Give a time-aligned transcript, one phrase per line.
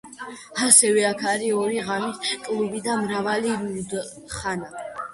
[0.67, 4.77] ასევე, აქ არის ორი ღამის კლუბი და მრავალი ლუდხანა.